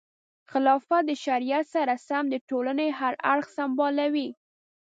[0.51, 4.29] خلافت د شریعت سره سم د ټولنې هر اړخ سمبالوي.